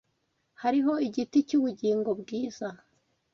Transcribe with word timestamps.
hariho 0.61 0.93
igiti 1.07 1.37
cy’ubugingo 1.47 2.09
bwiza 2.21 2.67